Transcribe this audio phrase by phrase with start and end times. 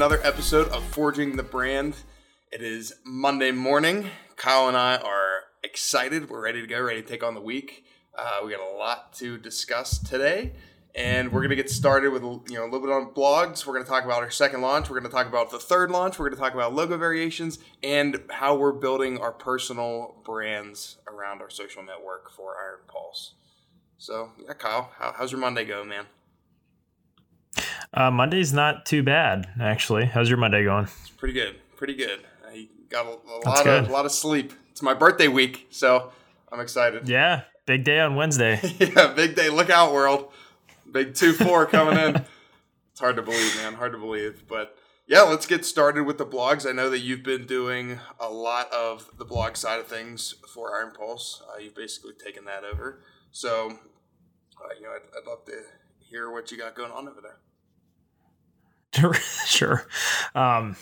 [0.00, 1.94] Another episode of Forging the Brand.
[2.50, 4.06] It is Monday morning.
[4.34, 6.30] Kyle and I are excited.
[6.30, 7.84] We're ready to go, ready to take on the week.
[8.16, 10.52] Uh, we got a lot to discuss today,
[10.94, 13.66] and we're going to get started with you know a little bit on blogs.
[13.66, 14.88] We're going to talk about our second launch.
[14.88, 16.18] We're going to talk about the third launch.
[16.18, 21.42] We're going to talk about logo variations and how we're building our personal brands around
[21.42, 23.34] our social network for Iron Pulse.
[23.98, 26.06] So, yeah, Kyle, how, how's your Monday going, man?
[27.92, 30.04] Uh, Monday's not too bad, actually.
[30.04, 30.84] How's your Monday going?
[30.84, 31.56] It's pretty good.
[31.76, 32.20] Pretty good.
[32.48, 34.52] I got a, a lot of a lot of sleep.
[34.70, 36.12] It's my birthday week, so
[36.52, 37.08] I'm excited.
[37.08, 38.60] Yeah, big day on Wednesday.
[38.78, 39.48] yeah, big day.
[39.48, 40.32] Look out, world.
[40.90, 42.24] Big two four coming in.
[42.92, 43.74] it's hard to believe, man.
[43.74, 44.76] Hard to believe, but
[45.08, 46.68] yeah, let's get started with the blogs.
[46.68, 50.76] I know that you've been doing a lot of the blog side of things for
[50.76, 51.42] Iron Pulse.
[51.52, 53.02] Uh, you've basically taken that over.
[53.32, 53.70] So,
[54.62, 55.62] uh, you know, I'd, I'd love to
[55.98, 57.38] hear what you got going on over there.
[59.46, 59.86] sure.
[60.34, 60.76] Um,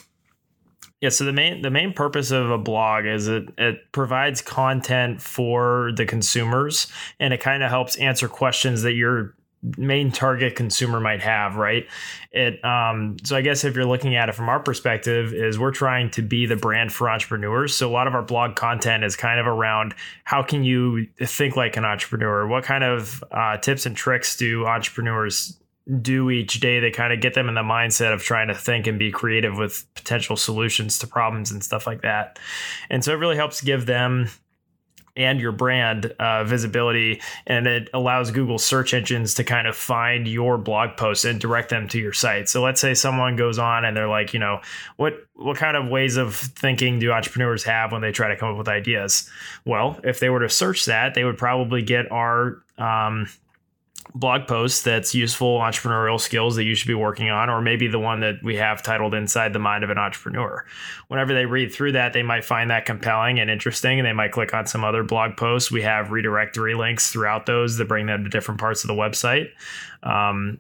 [1.00, 5.22] yeah, so the main the main purpose of a blog is it it provides content
[5.22, 6.88] for the consumers
[7.20, 9.36] and it kind of helps answer questions that your
[9.76, 11.86] main target consumer might have, right?
[12.32, 15.70] It um so I guess if you're looking at it from our perspective is we're
[15.70, 17.76] trying to be the brand for entrepreneurs.
[17.76, 21.54] So a lot of our blog content is kind of around how can you think
[21.54, 22.44] like an entrepreneur?
[22.48, 25.56] What kind of uh, tips and tricks do entrepreneurs
[26.02, 28.86] do each day they kind of get them in the mindset of trying to think
[28.86, 32.38] and be creative with potential solutions to problems and stuff like that.
[32.90, 34.28] And so it really helps give them
[35.16, 40.28] and your brand uh, visibility and it allows google search engines to kind of find
[40.28, 42.48] your blog posts and direct them to your site.
[42.48, 44.60] So let's say someone goes on and they're like you know
[44.96, 48.50] what what kind of ways of thinking do entrepreneurs have when they try to come
[48.50, 49.28] up with ideas?
[49.64, 53.26] Well if they were to search that they would probably get our um,
[54.14, 57.98] blog post that's useful entrepreneurial skills that you should be working on, or maybe the
[57.98, 60.64] one that we have titled Inside the Mind of an Entrepreneur.
[61.08, 64.32] Whenever they read through that, they might find that compelling and interesting, and they might
[64.32, 65.70] click on some other blog posts.
[65.70, 69.48] We have redirectory links throughout those that bring them to different parts of the website.
[70.02, 70.58] Um,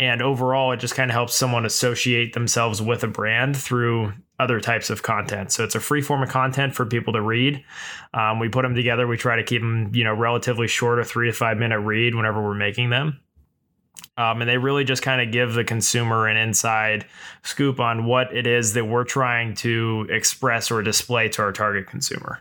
[0.00, 4.58] and overall, it just kind of helps someone associate themselves with a brand through other
[4.58, 5.52] types of content.
[5.52, 7.62] So it's a free form of content for people to read.
[8.14, 9.06] Um, we put them together.
[9.06, 12.14] We try to keep them, you know, relatively short, a three to five minute read
[12.14, 13.20] whenever we're making them.
[14.16, 17.04] Um, and they really just kind of give the consumer an inside
[17.42, 21.86] scoop on what it is that we're trying to express or display to our target
[21.86, 22.40] consumer.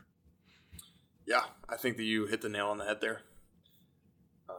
[1.28, 3.24] Yeah, I think that you hit the nail on the head there.
[4.50, 4.56] Um,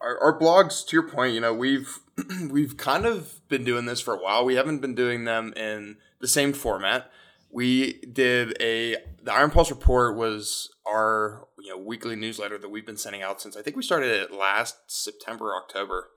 [0.00, 1.98] our, our blogs, to your point, you know, we've
[2.50, 4.44] we've kind of been doing this for a while.
[4.44, 7.10] We haven't been doing them in the same format.
[7.50, 12.86] We did a the Iron Pulse report was our you know weekly newsletter that we've
[12.86, 16.10] been sending out since I think we started it last September October.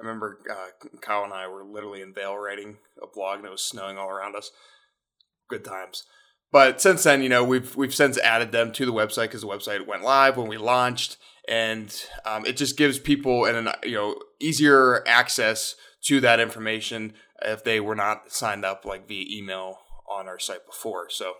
[0.00, 3.50] I remember uh, Kyle and I were literally in Vail writing a blog and it
[3.50, 4.50] was snowing all around us.
[5.48, 6.04] Good times.
[6.50, 9.48] But since then, you know, we've we've since added them to the website because the
[9.48, 11.16] website went live when we launched,
[11.48, 17.64] and um, it just gives people an you know easier access to that information if
[17.64, 19.78] they were not signed up like via email
[20.08, 21.08] on our site before.
[21.10, 21.34] So,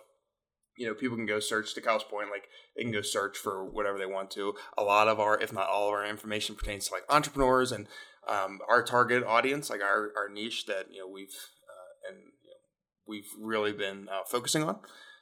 [0.76, 3.64] you know, people can go search to Kyle's point, like they can go search for
[3.64, 4.54] whatever they want to.
[4.76, 7.86] A lot of our, if not all of our information pertains to like entrepreneurs and
[8.28, 12.50] um, our target audience, like our, our niche that, you know, we've, uh, and you
[12.50, 14.78] know, we've really been uh, focusing on.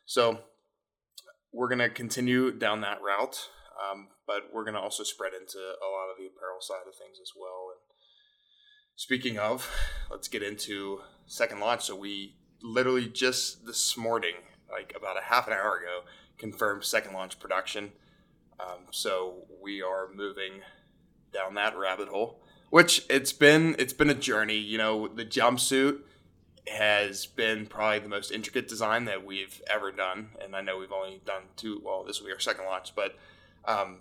[0.07, 0.41] So
[1.53, 3.49] we're going to continue down that route.
[3.81, 6.95] Um, but we're going to also spread into a lot of the apparel side of
[6.95, 7.71] things as well.
[7.73, 7.81] And
[8.97, 9.71] speaking of,
[10.11, 11.83] let's get into second launch.
[11.83, 14.35] So we literally just this morning,
[14.71, 16.01] like about a half an hour ago,
[16.39, 17.93] confirmed second launch production.
[18.61, 20.61] Um, so we are moving
[21.33, 24.59] down that rabbit hole, which it's been it's been a journey.
[24.59, 26.01] You know, the jumpsuit
[26.69, 30.93] has been probably the most intricate design that we've ever done, and I know we've
[30.93, 31.81] only done two.
[31.85, 33.17] Well, this will be our second launch, but
[33.65, 33.99] um,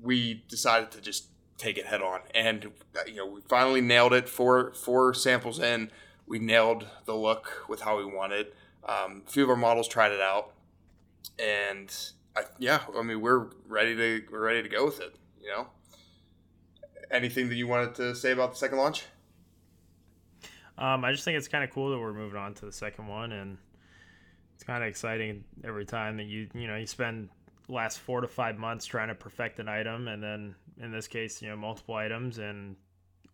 [0.00, 2.20] we decided to just take it head on.
[2.34, 4.28] And uh, you know, we finally nailed it.
[4.28, 5.90] Four four samples in,
[6.26, 8.52] we nailed the look with how we wanted.
[8.88, 10.52] Um, a few of our models tried it out,
[11.38, 11.94] and
[12.36, 15.14] I, yeah, I mean, we're ready to we're ready to go with it.
[15.42, 15.66] You know,
[17.10, 19.04] anything that you wanted to say about the second launch?
[20.78, 23.08] Um, I just think it's kind of cool that we're moving on to the second
[23.08, 23.58] one, and
[24.54, 27.28] it's kind of exciting every time that you you know you spend
[27.68, 31.42] last four to five months trying to perfect an item, and then in this case,
[31.42, 32.76] you know, multiple items, and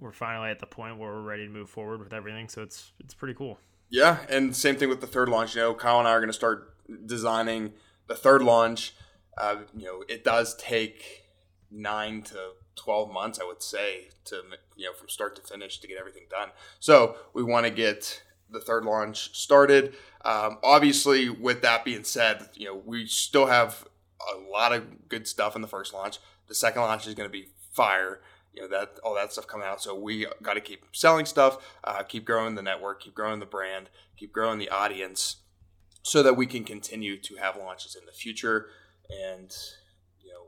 [0.01, 2.49] we're finally at the point where we're ready to move forward with everything.
[2.49, 3.59] So it's it's pretty cool.
[3.91, 5.55] Yeah, and same thing with the third launch.
[5.55, 6.75] You know, Kyle and I are going to start
[7.07, 7.73] designing
[8.07, 8.95] the third launch.
[9.39, 11.25] Uh, you know, it does take
[11.71, 14.43] nine to 12 months, I would say, to
[14.77, 16.51] you know from start to finish to get everything done.
[16.81, 19.95] So we want to get the third launch started.
[20.25, 23.87] Um, obviously, with that being said, you know we still have
[24.33, 26.19] a lot of good stuff in the first launch.
[26.49, 28.21] The second launch is going to be fire.
[28.53, 29.83] You know that all that stuff coming out.
[29.83, 33.47] So we got to keep selling stuff, uh, keep growing the network, keep growing the
[33.47, 35.37] brand, keep growing the audience,
[36.03, 38.69] so that we can continue to have launches in the future.
[39.11, 39.53] And
[40.23, 40.47] you know,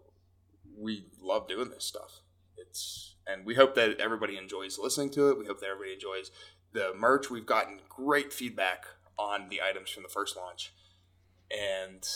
[0.78, 2.20] we love doing this stuff.
[2.56, 5.38] It's and we hope that everybody enjoys listening to it.
[5.38, 6.30] We hope that everybody enjoys
[6.72, 7.28] the merch.
[7.28, 8.84] We've gotten great feedback
[9.18, 10.72] on the items from the first launch,
[11.50, 12.06] and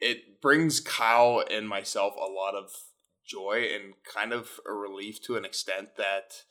[0.00, 2.70] it brings Kyle and myself a lot of
[3.26, 6.42] joy and kind of a relief to an extent that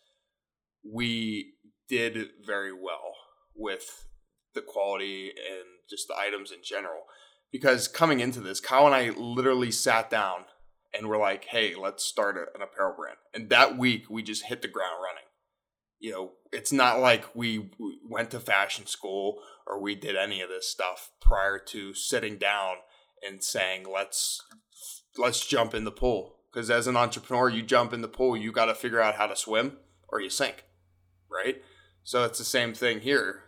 [0.84, 1.54] we
[1.88, 3.14] did very well
[3.56, 4.08] with
[4.54, 7.04] the quality and just the items in general.
[7.52, 10.46] Because coming into this, Kyle and I literally sat down
[10.94, 13.18] and we're like, hey, let's start an apparel brand.
[13.34, 15.24] And that week, we just hit the ground running.
[16.00, 17.70] You know, it's not like we
[18.08, 22.76] went to fashion school or we did any of this stuff prior to sitting down
[23.26, 24.42] and saying, let's
[25.18, 26.38] let's jump in the pool.
[26.52, 29.28] Because as an entrepreneur, you jump in the pool, you got to figure out how
[29.28, 29.78] to swim
[30.08, 30.64] or you sink,
[31.30, 31.62] right?
[32.04, 33.44] So it's the same thing here.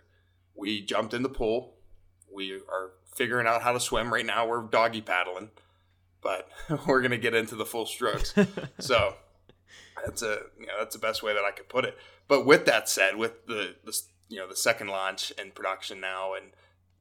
[0.55, 1.75] We jumped in the pool.
[2.33, 4.47] We are figuring out how to swim right now.
[4.47, 5.51] We're doggy paddling
[6.27, 6.49] but
[6.87, 8.33] we're gonna get into the full strokes.
[8.79, 9.15] so
[10.05, 11.97] that's a you know that's the best way that I could put it.
[12.27, 13.97] But with that said, with the, the
[14.29, 16.47] you know the second launch in production now and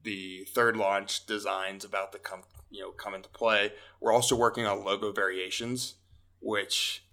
[0.03, 4.65] the third launch designs about to come you know come into play, we're also working
[4.65, 5.95] on logo variations,
[6.39, 7.03] which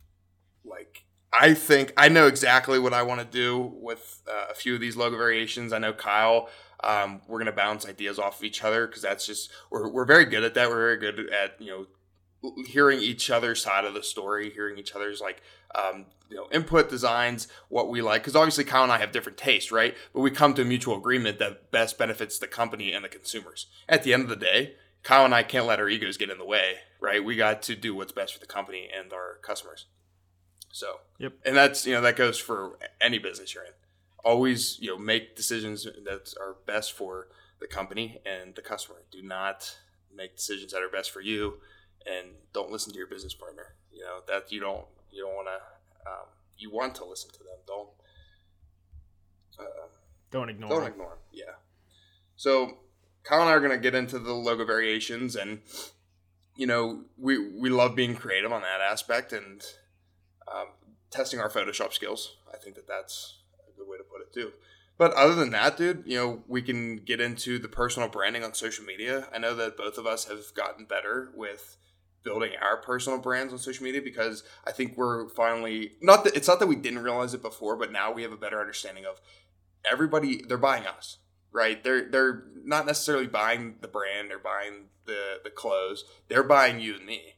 [0.65, 4.75] like I think I know exactly what I want to do with uh, a few
[4.75, 5.73] of these logo variations.
[5.73, 6.49] I know Kyle.
[6.83, 10.27] Um, we're gonna bounce ideas off of each other because that's just we're, we're very
[10.27, 10.69] good at that.
[10.69, 11.87] We're very good at you know
[12.67, 15.43] hearing each other's side of the story, hearing each other's like
[15.75, 18.23] um, you know input designs, what we like.
[18.23, 19.95] Because obviously Kyle and I have different tastes, right?
[20.13, 23.67] But we come to a mutual agreement that best benefits the company and the consumers.
[23.89, 26.39] At the end of the day, Kyle and I can't let our egos get in
[26.39, 27.25] the way, right?
[27.25, 29.87] We got to do what's best for the company and our customers.
[30.73, 31.35] So, yep.
[31.45, 33.73] And that's you know that goes for any business you're in.
[34.25, 37.29] Always you know make decisions that are best for
[37.61, 39.03] the company and the customer.
[39.11, 39.77] Do not
[40.15, 41.55] make decisions that are best for you
[42.07, 43.75] and don't listen to your business partner.
[43.93, 46.27] You know that you don't you don't want to um,
[46.59, 47.59] you want to listen to them.
[47.67, 47.89] Don't
[49.59, 49.89] uh,
[50.31, 50.71] don't ignore.
[50.71, 50.93] Don't them.
[50.93, 51.19] ignore them.
[51.33, 51.55] Yeah.
[52.37, 52.79] So
[53.23, 55.61] Kyle and I are going to get into the logo variations, and
[56.57, 59.63] you know we we love being creative on that aspect and
[60.53, 60.69] um,
[61.11, 62.37] testing our Photoshop skills.
[62.53, 64.53] I think that that's a good way to put it too.
[64.97, 68.55] But other than that, dude, you know, we can get into the personal branding on
[68.55, 69.27] social media.
[69.35, 71.77] I know that both of us have gotten better with
[72.25, 76.49] building our personal brands on social media because I think we're finally not that it's
[76.49, 79.21] not that we didn't realize it before, but now we have a better understanding of
[79.91, 81.19] everybody they're buying us,
[81.53, 81.83] right?
[81.85, 86.05] They're they're not necessarily buying the brand or buying the the clothes.
[86.29, 87.35] They're buying you and me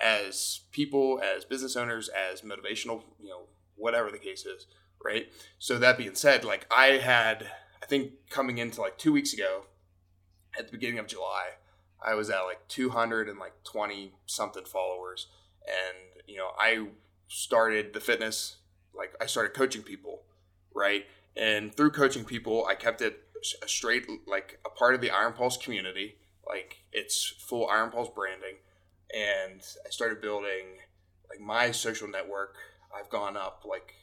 [0.00, 4.66] as people, as business owners, as motivational, you know, whatever the case is,
[5.04, 5.32] right?
[5.58, 7.50] So that being said, like I had
[7.82, 9.64] I think coming into like 2 weeks ago
[10.58, 11.52] at the beginning of July,
[12.04, 15.26] I was at like 200 and like 20 something followers.
[15.66, 16.88] And, you know, I
[17.28, 18.56] started the fitness,
[18.94, 20.22] like I started coaching people,
[20.74, 21.04] right?
[21.36, 23.20] And through coaching people, I kept it
[23.66, 26.16] straight, like a part of the Iron Pulse community.
[26.46, 28.56] Like it's full Iron Pulse branding.
[29.14, 30.78] And I started building
[31.28, 32.56] like my social network.
[32.96, 33.94] I've gone up like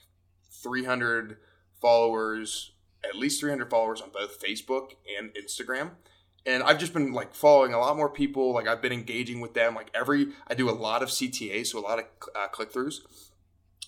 [0.63, 1.37] 300
[1.81, 2.71] followers,
[3.03, 5.91] at least 300 followers on both Facebook and Instagram
[6.45, 8.53] and I've just been like following a lot more people.
[8.53, 9.75] Like I've been engaging with them.
[9.75, 12.99] Like every, I do a lot of CTA, so a lot of uh, click throughs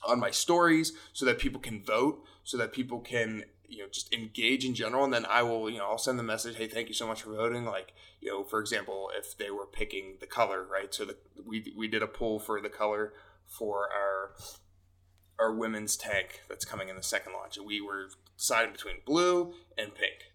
[0.08, 4.12] on my stories, so that people can vote, so that people can you know just
[4.14, 5.04] engage in general.
[5.04, 7.22] And then I will you know I'll send the message, hey, thank you so much
[7.22, 7.66] for voting.
[7.66, 10.94] Like you know, for example, if they were picking the color, right?
[10.94, 13.14] So the, we we did a poll for the color
[13.46, 14.32] for our
[15.40, 19.54] our women's tank that's coming in the second launch, and we were deciding between blue
[19.78, 20.32] and pink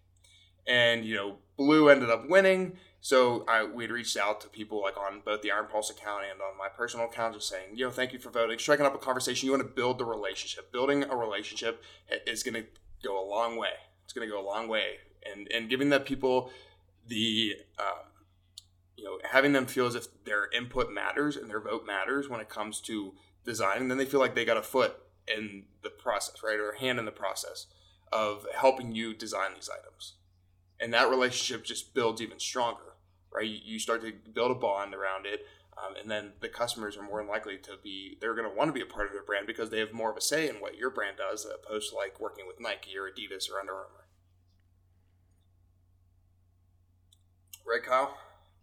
[0.67, 2.77] and you know blue ended up winning.
[3.01, 6.41] So I, we'd reached out to people like on both the iron pulse account and
[6.41, 8.57] on my personal account just saying you know thank you for voting.
[8.59, 9.45] Striking up a conversation.
[9.45, 10.71] You want to build the relationship.
[10.71, 11.83] Building a relationship
[12.27, 12.65] is going to
[13.03, 13.73] go a long way.
[14.03, 14.97] It's going to go a long way.
[15.31, 16.51] And and giving that people
[17.07, 18.07] the um,
[19.03, 22.39] you know having them feel as if their input matters and their vote matters when
[22.39, 23.13] it comes to
[23.45, 26.79] designing then they feel like they got a foot in the process right or a
[26.79, 27.67] hand in the process
[28.11, 30.13] of helping you design these items
[30.83, 32.93] and that relationship just builds even stronger
[33.33, 33.49] right?
[33.49, 37.23] You start to build a bond around it Um, and then the customers are more
[37.25, 39.71] likely to be they're going to want to be a part of their brand because
[39.71, 42.45] they have more of a say in what your brand does opposed to like working
[42.47, 44.05] with nike or adidas or under armour.
[47.65, 48.15] Right kyle?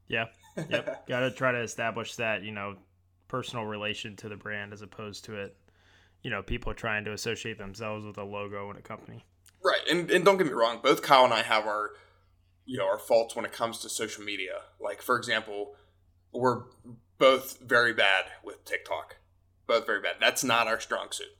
[0.09, 0.27] Yeah.
[0.69, 1.07] Yep.
[1.09, 2.77] Got to try to establish that you know
[3.29, 5.57] personal relation to the brand as opposed to it
[6.23, 9.25] you know people trying to associate themselves with a logo and a company.
[9.65, 11.91] Right and, and don't get me wrong both kyle and i have our
[12.67, 15.75] you know our faults when it comes to social media like for example
[16.33, 16.63] we're
[17.21, 19.17] both very bad with TikTok.
[19.67, 20.17] Both very bad.
[20.21, 21.37] That's not our strong suit.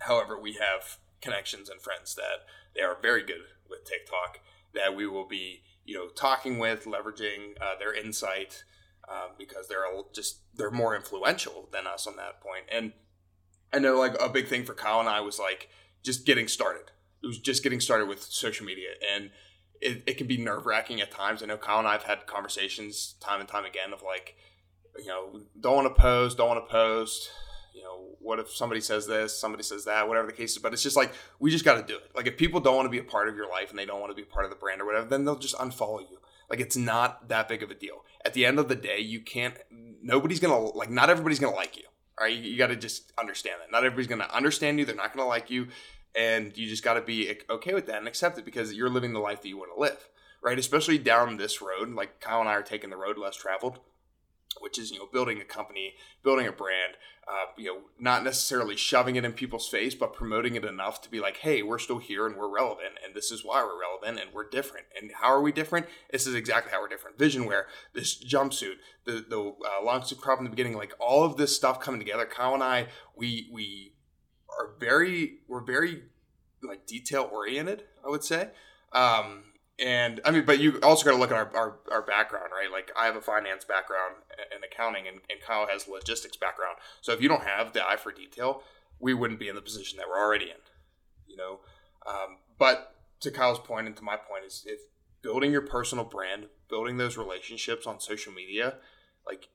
[0.00, 4.40] However, we have connections and friends that they are very good with TikTok
[4.74, 8.64] that we will be, you know, talking with, leveraging uh, their insight
[9.08, 12.64] um, because they're just they're more influential than us on that point.
[12.70, 12.92] And
[13.72, 15.68] I know like a big thing for Kyle and I was like
[16.02, 16.90] just getting started.
[17.22, 19.30] It was just getting started with social media and
[19.80, 21.42] it, it can be nerve wracking at times.
[21.42, 24.36] I know Kyle and I have had conversations time and time again of like,
[24.98, 27.30] you know, don't want to post, don't want to post.
[27.74, 30.58] You know, what if somebody says this, somebody says that, whatever the case is.
[30.58, 32.10] But it's just like we just got to do it.
[32.14, 34.00] Like if people don't want to be a part of your life and they don't
[34.00, 36.18] want to be part of the brand or whatever, then they'll just unfollow you.
[36.48, 38.04] Like it's not that big of a deal.
[38.24, 39.54] At the end of the day, you can't.
[40.02, 40.90] Nobody's gonna like.
[40.90, 41.84] Not everybody's gonna like you.
[42.18, 43.70] All right, you, you got to just understand that.
[43.70, 44.84] Not everybody's gonna understand you.
[44.86, 45.68] They're not gonna like you
[46.16, 49.12] and you just got to be okay with that and accept it because you're living
[49.12, 50.08] the life that you want to live
[50.42, 50.58] right?
[50.58, 53.80] Especially down this road like kyle and i are taking the road less traveled
[54.60, 56.94] which is you know building a company building a brand
[57.28, 61.10] uh, you know not necessarily shoving it in people's face but promoting it enough to
[61.10, 63.96] be like hey we're still here and we're relevant and this is why we're relevant
[64.20, 64.86] and we're different.
[65.00, 65.86] And how are we different?
[66.10, 67.18] This is exactly how we're different.
[67.18, 71.24] Vision wear this jumpsuit the the uh, long sleeve crop in the beginning like all
[71.24, 72.26] of this stuff coming together.
[72.26, 73.92] Kyle and i we we
[74.48, 76.02] are very we're very
[76.62, 77.84] like detail oriented.
[78.04, 78.50] I would say.
[78.92, 79.44] Um,
[79.78, 82.70] and I mean, but you also got to look at our, our, our, background, right?
[82.72, 84.14] Like I have a finance background
[84.54, 86.76] and accounting, and, and Kyle has logistics background.
[87.02, 88.62] So if you don't have the eye for detail,
[89.00, 90.56] we wouldn't be in the position that we're already in,
[91.26, 91.60] you know.
[92.06, 94.80] Um, but to Kyle's point and to my point is if
[95.20, 98.76] building your personal brand, building those relationships on social media,
[99.26, 99.48] like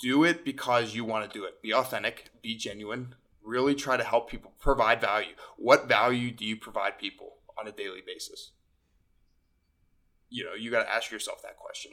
[0.00, 1.60] do it because you want to do it.
[1.62, 5.34] Be authentic, be genuine, really try to help people provide value.
[5.56, 8.50] What value do you provide people on a daily basis?
[10.28, 11.92] You know, you got to ask yourself that question.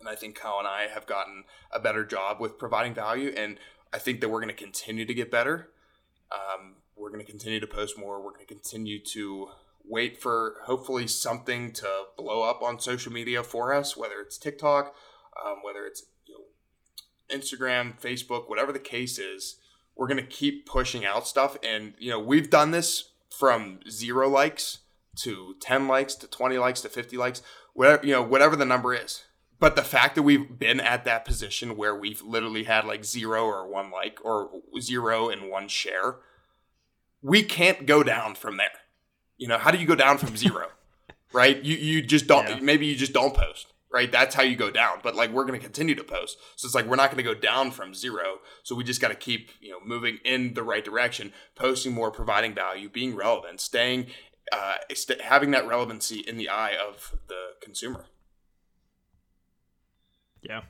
[0.00, 3.32] And I think Kyle and I have gotten a better job with providing value.
[3.36, 3.58] And
[3.92, 5.70] I think that we're going to continue to get better.
[6.32, 8.18] Um, we're going to continue to post more.
[8.18, 9.48] We're going to continue to
[9.84, 14.94] wait for hopefully something to blow up on social media for us, whether it's TikTok,
[15.44, 19.56] um, whether it's you know, Instagram, Facebook, whatever the case is
[19.96, 21.56] we're going to keep pushing out stuff.
[21.62, 24.78] And, you know, we've done this from zero likes
[25.16, 28.94] to 10 likes to 20 likes to 50 likes, whatever, you know, whatever the number
[28.94, 29.24] is.
[29.58, 33.44] But the fact that we've been at that position where we've literally had like zero
[33.44, 36.16] or one like or zero and one share,
[37.22, 38.68] we can't go down from there.
[39.38, 40.68] You know, how do you go down from zero?
[41.32, 41.62] right?
[41.64, 42.58] You you just don't yeah.
[42.60, 44.12] maybe you just don't post right?
[44.12, 44.98] That's how you go down.
[45.02, 47.34] But like we're going to continue to post, so it's like we're not going to
[47.34, 48.40] go down from zero.
[48.62, 52.10] So we just got to keep you know moving in the right direction, posting more,
[52.10, 54.08] providing value, being relevant, staying,
[54.52, 54.74] uh,
[55.24, 58.04] having that relevancy in the eye of the consumer.
[60.42, 60.62] Yeah,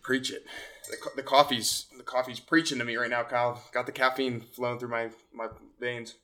[0.00, 0.46] preach it.
[0.88, 3.62] The, the coffee's the coffee's preaching to me right now, Kyle.
[3.72, 6.14] Got the caffeine flowing through my my veins.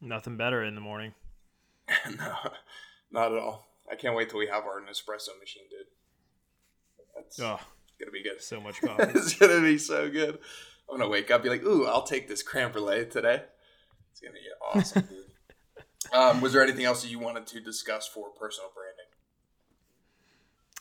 [0.00, 1.14] Nothing better in the morning.
[2.18, 2.34] no,
[3.12, 3.69] not at all.
[3.90, 5.86] I can't wait till we have our Nespresso machine, dude.
[7.14, 7.58] That's oh,
[7.98, 8.40] gonna be good.
[8.40, 9.18] So much coffee.
[9.18, 10.38] it's gonna be so good.
[10.90, 13.42] I'm gonna wake up, be like, "Ooh, I'll take this creme brulee today."
[14.12, 15.18] It's gonna be awesome, dude.
[16.12, 19.04] Um, was there anything else that you wanted to discuss for personal branding?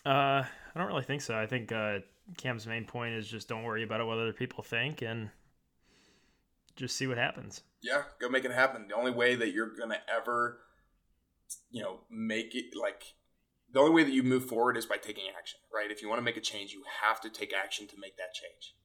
[0.04, 1.38] Uh, I don't really think so.
[1.38, 2.00] I think uh,
[2.38, 5.30] Cam's main point is just don't worry about it, what other people think, and
[6.76, 7.62] just see what happens.
[7.82, 8.88] Yeah, go make it happen.
[8.88, 10.62] The only way that you're gonna ever
[11.70, 13.16] you know make it like
[13.72, 15.92] the only way that you move forward is by taking action right?
[15.92, 18.34] If you want to make a change you have to take action to make that
[18.34, 18.76] change.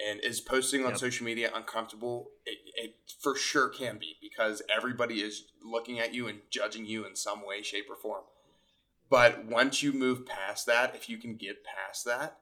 [0.00, 0.98] And is posting on yep.
[0.98, 2.30] social media uncomfortable?
[2.46, 7.04] It, it for sure can be because everybody is looking at you and judging you
[7.04, 8.22] in some way shape or form.
[9.10, 12.38] But once you move past that if you can get past that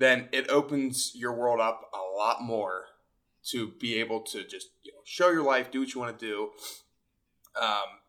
[0.00, 2.86] then it opens your world up a lot more
[3.44, 6.26] to be able to just you know show your life do what you want to
[6.26, 6.50] do.
[7.60, 7.99] Um,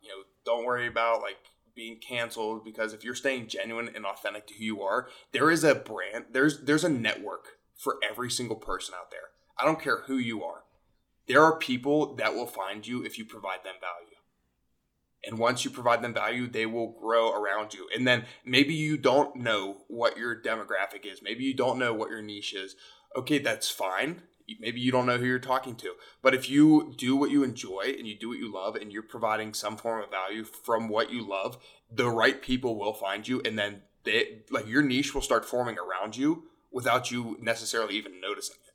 [0.46, 1.38] don't worry about like
[1.76, 5.64] being canceled because if you're staying genuine and authentic to who you are, there is
[5.64, 9.30] a brand, there's there's a network for every single person out there.
[9.60, 10.64] I don't care who you are.
[11.28, 14.16] There are people that will find you if you provide them value.
[15.24, 17.88] And once you provide them value, they will grow around you.
[17.96, 21.22] And then maybe you don't know what your demographic is.
[21.22, 22.76] Maybe you don't know what your niche is.
[23.16, 24.24] Okay, that's fine.
[24.60, 25.94] Maybe you don't know who you're talking to.
[26.22, 29.04] But if you do what you enjoy and you do what you love and you're
[29.04, 31.58] providing some form of value from what you love,
[31.92, 35.78] the right people will find you and then they like your niche will start forming
[35.78, 38.74] around you without you necessarily even noticing it.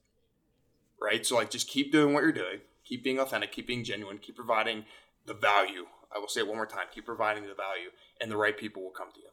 [1.03, 1.27] Right?
[1.27, 2.61] So like just keep doing what you're doing.
[2.85, 4.85] Keep being authentic, keep being genuine, keep providing
[5.27, 7.91] the value I will say it one more time keep providing the value,
[8.21, 9.29] and the right people will come to you.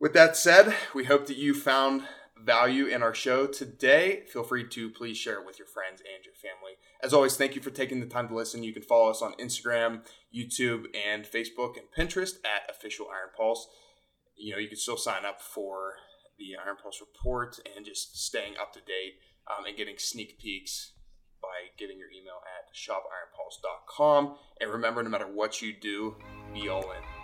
[0.00, 2.02] With that said, we hope that you found
[2.38, 4.24] value in our show today.
[4.32, 6.72] Feel free to please share it with your friends and your family.
[7.02, 8.62] As always, thank you for taking the time to listen.
[8.62, 10.02] You can follow us on Instagram,
[10.34, 13.68] YouTube, and Facebook and Pinterest at Official Iron Pulse.
[14.36, 15.94] You know, you can still sign up for
[16.38, 19.14] the Iron Pulse report and just staying up to date
[19.46, 20.92] um, and getting sneak peeks
[21.40, 24.36] by giving your email at shopironpulse.com.
[24.60, 26.16] And remember, no matter what you do,
[26.54, 27.21] be all in.